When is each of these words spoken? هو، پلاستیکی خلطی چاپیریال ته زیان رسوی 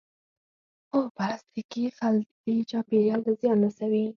هو، 0.91 0.99
پلاستیکی 1.17 1.83
خلطی 1.99 2.55
چاپیریال 2.71 3.21
ته 3.25 3.31
زیان 3.39 3.57
رسوی 3.65 4.05